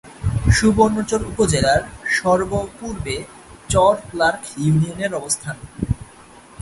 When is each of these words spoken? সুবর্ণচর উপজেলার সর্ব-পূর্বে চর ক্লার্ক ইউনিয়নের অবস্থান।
সুবর্ণচর 0.51 1.21
উপজেলার 1.25 1.81
সর্ব-পূর্বে 2.17 3.15
চর 3.69 3.95
ক্লার্ক 4.09 4.43
ইউনিয়নের 4.57 5.11
অবস্থান। 5.15 5.55